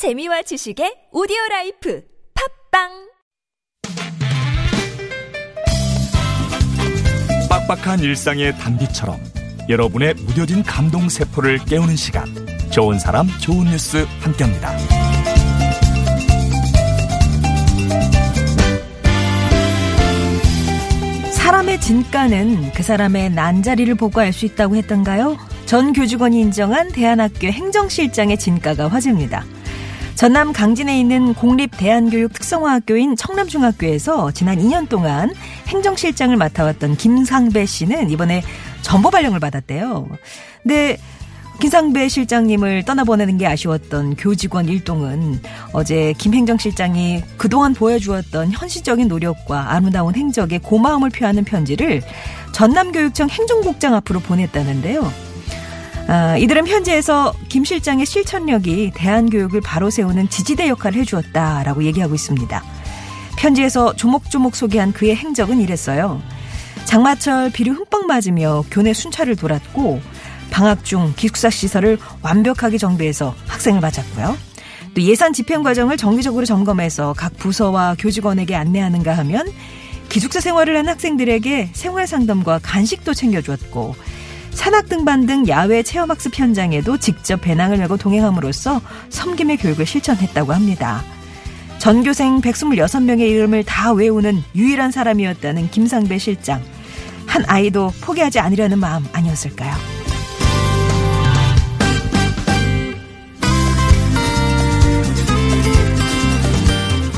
재미와 0.00 0.40
지식의 0.40 1.12
오디오 1.12 1.36
life 1.50 2.02
팟빵 2.72 2.88
빡빡한 7.50 8.00
일상의 8.00 8.56
단비처럼 8.56 9.20
여러분의 9.68 10.14
무뎌진 10.14 10.62
감동 10.62 11.10
세포를 11.10 11.58
깨우는 11.66 11.96
시간 11.96 12.24
좋은 12.70 12.98
사람 12.98 13.26
좋은 13.42 13.66
뉴스 13.66 14.06
함께합니다. 14.20 14.78
사람의 21.34 21.78
진가는 21.78 22.72
그 22.72 22.82
사람의 22.82 23.32
난자리를 23.32 23.94
보고 23.96 24.22
알 24.22 24.32
수 24.32 24.46
있다고 24.46 24.76
했던가요? 24.76 25.36
전 25.66 25.92
교직원이 25.92 26.40
인정한 26.40 26.90
대한학교 26.90 27.48
행정실장의 27.48 28.38
진가가 28.38 28.88
화제입니다. 28.88 29.44
전남 30.20 30.52
강진에 30.52 31.00
있는 31.00 31.32
공립 31.32 31.70
대한교육 31.78 32.34
특성화학교인 32.34 33.16
청남중학교에서 33.16 34.32
지난 34.32 34.58
2년 34.58 34.86
동안 34.86 35.32
행정실장을 35.68 36.36
맡아왔던 36.36 36.98
김상배 36.98 37.64
씨는 37.64 38.10
이번에 38.10 38.42
전보 38.82 39.08
발령을 39.08 39.40
받았대요. 39.40 40.10
근데 40.62 40.98
김상배 41.62 42.10
실장님을 42.10 42.82
떠나보내는 42.82 43.38
게 43.38 43.46
아쉬웠던 43.46 44.16
교직원 44.16 44.68
일동은 44.68 45.40
어제 45.72 46.12
김 46.18 46.34
행정실장이 46.34 47.22
그동안 47.38 47.72
보여주었던 47.72 48.52
현실적인 48.52 49.08
노력과 49.08 49.72
아름다운 49.72 50.14
행적에 50.14 50.58
고마움을 50.58 51.08
표하는 51.08 51.44
편지를 51.44 52.02
전남교육청 52.52 53.30
행정국장 53.30 53.94
앞으로 53.94 54.20
보냈다는데요. 54.20 55.29
아, 56.12 56.36
이들은 56.36 56.64
편지에서 56.64 57.32
김 57.48 57.62
실장의 57.62 58.04
실천력이 58.04 58.90
대한교육을 58.96 59.60
바로 59.60 59.90
세우는 59.90 60.28
지지대 60.28 60.68
역할을 60.68 61.00
해주었다라고 61.02 61.84
얘기하고 61.84 62.16
있습니다. 62.16 62.64
편지에서 63.38 63.94
조목조목 63.94 64.56
소개한 64.56 64.92
그의 64.92 65.14
행적은 65.14 65.60
이랬어요. 65.60 66.20
장마철 66.84 67.52
비를 67.52 67.74
흠뻑 67.74 68.06
맞으며 68.06 68.64
교내 68.72 68.92
순찰을 68.92 69.36
돌았고 69.36 70.00
방학 70.50 70.84
중 70.84 71.14
기숙사 71.16 71.48
시설을 71.48 71.96
완벽하게 72.22 72.76
정비해서 72.76 73.36
학생을 73.46 73.80
맞았고요. 73.80 74.36
또 74.96 75.02
예산 75.02 75.32
집행 75.32 75.62
과정을 75.62 75.96
정기적으로 75.96 76.44
점검해서 76.44 77.14
각 77.16 77.36
부서와 77.36 77.94
교직원에게 77.96 78.56
안내하는가 78.56 79.16
하면 79.18 79.46
기숙사 80.08 80.40
생활을 80.40 80.76
한 80.76 80.88
학생들에게 80.88 81.70
생활 81.72 82.08
상담과 82.08 82.58
간식도 82.64 83.14
챙겨주었고 83.14 83.94
산악 84.50 84.88
등반 84.88 85.26
등 85.26 85.46
야외 85.48 85.82
체험학습 85.82 86.38
현장에도 86.38 86.98
직접 86.98 87.40
배낭을 87.40 87.78
메고 87.78 87.96
동행함으로써 87.96 88.80
섬김의 89.08 89.56
교육을 89.58 89.86
실천했다고 89.86 90.52
합니다. 90.52 91.02
전교생 91.78 92.40
126명의 92.42 93.20
이름을 93.30 93.64
다 93.64 93.92
외우는 93.92 94.42
유일한 94.54 94.90
사람이었다는 94.90 95.70
김상배 95.70 96.18
실장. 96.18 96.62
한 97.26 97.44
아이도 97.46 97.92
포기하지 98.02 98.38
않으려는 98.40 98.78
마음 98.78 99.06
아니었을까요? 99.12 99.72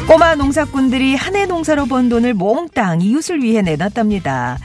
꼬마 0.06 0.34
농사꾼들이 0.34 1.14
한 1.14 1.36
해 1.36 1.46
농사로 1.46 1.86
번 1.86 2.08
돈을 2.08 2.34
몽땅 2.34 3.00
이웃을 3.00 3.42
위해 3.42 3.62
내놨답니다. 3.62 4.58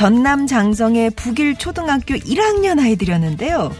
전남 0.00 0.46
장성의 0.46 1.10
북일 1.10 1.56
초등학교 1.56 2.14
1학년 2.14 2.80
아이들이었는데요. 2.80 3.70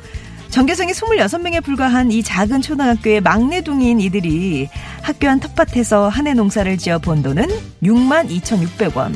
전교생이 0.50 0.92
26명에 0.92 1.64
불과한 1.64 2.12
이 2.12 2.22
작은 2.22 2.60
초등학교의 2.60 3.22
막내둥이인 3.22 4.02
이들이 4.02 4.68
학교 5.00 5.28
한 5.28 5.40
텃밭에서 5.40 6.10
한 6.10 6.26
해 6.26 6.34
농사를 6.34 6.76
지어 6.76 6.98
본 6.98 7.22
돈은 7.22 7.46
6만 7.82 8.28
2,600원. 8.28 9.14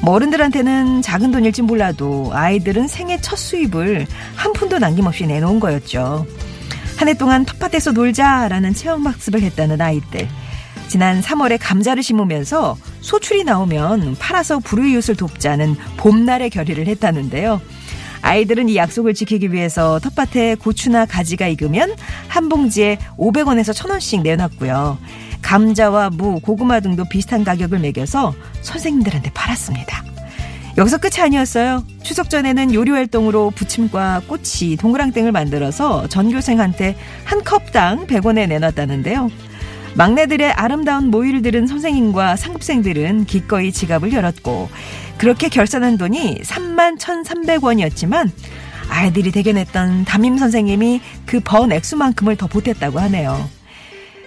뭐 0.00 0.14
어른들한테는 0.14 1.02
작은 1.02 1.32
돈일지 1.32 1.60
몰라도 1.60 2.30
아이들은 2.32 2.88
생애 2.88 3.20
첫 3.20 3.36
수입을 3.36 4.06
한 4.34 4.54
푼도 4.54 4.78
남김없이 4.78 5.26
내놓은 5.26 5.60
거였죠. 5.60 6.26
한 6.96 7.08
해 7.08 7.12
동안 7.12 7.44
텃밭에서 7.44 7.92
놀자라는 7.92 8.72
체험학습을 8.72 9.42
했다는 9.42 9.82
아이들. 9.82 10.26
지난 10.92 11.22
3월에 11.22 11.56
감자를 11.58 12.02
심으면서 12.02 12.76
소출이 13.00 13.44
나오면 13.44 14.16
팔아서 14.18 14.58
불우이웃을 14.58 15.16
돕자는 15.16 15.74
봄날의 15.96 16.50
결의를 16.50 16.86
했다는데요. 16.86 17.62
아이들은 18.20 18.68
이 18.68 18.76
약속을 18.76 19.14
지키기 19.14 19.54
위해서 19.54 19.98
텃밭에 20.00 20.56
고추나 20.56 21.06
가지가 21.06 21.46
익으면 21.46 21.96
한 22.28 22.50
봉지에 22.50 22.98
500원에서 23.16 23.72
1000원씩 23.72 24.20
내놨고요. 24.20 24.98
감자와 25.40 26.10
무, 26.10 26.40
고구마 26.40 26.80
등도 26.80 27.06
비슷한 27.06 27.42
가격을 27.42 27.78
매겨서 27.78 28.34
선생님들한테 28.60 29.30
팔았습니다. 29.32 30.04
여기서 30.76 30.98
끝이 30.98 31.22
아니었어요. 31.22 31.86
추석 32.02 32.28
전에는 32.28 32.74
요리 32.74 32.90
활동으로 32.90 33.50
부침과 33.52 34.20
꼬치, 34.26 34.76
동그랑땡을 34.76 35.32
만들어서 35.32 36.06
전교생한테 36.08 36.96
한 37.24 37.42
컵당 37.42 38.06
100원에 38.06 38.46
내놨다는데요. 38.46 39.30
막내들의 39.94 40.52
아름다운 40.52 41.10
모의를 41.10 41.42
들은 41.42 41.66
선생님과 41.66 42.36
상급생들은 42.36 43.26
기꺼이 43.26 43.72
지갑을 43.72 44.12
열었고 44.12 44.70
그렇게 45.18 45.48
결산한 45.48 45.98
돈이 45.98 46.40
3만 46.42 46.98
1,300원이었지만 46.98 48.30
아이들이 48.88 49.30
대견했던 49.30 50.04
담임 50.04 50.38
선생님이 50.38 51.00
그 51.26 51.40
번 51.40 51.72
액수만큼을 51.72 52.36
더 52.36 52.46
보탰다고 52.46 52.98
하네요. 53.00 53.48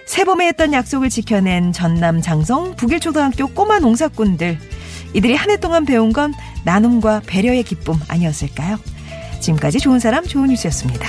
새봄에 0.06 0.46
했던 0.48 0.72
약속을 0.72 1.08
지켜낸 1.10 1.72
전남 1.72 2.22
장성 2.22 2.76
북일 2.76 3.00
초등학교 3.00 3.48
꼬마 3.48 3.80
농사꾼들 3.80 4.58
이들이 5.14 5.34
한 5.34 5.50
해 5.50 5.56
동안 5.56 5.84
배운 5.84 6.12
건 6.12 6.32
나눔과 6.64 7.22
배려의 7.26 7.64
기쁨 7.64 7.96
아니었을까요? 8.08 8.78
지금까지 9.40 9.78
좋은 9.80 9.98
사람 9.98 10.24
좋은 10.24 10.48
뉴스였습니다. 10.48 11.08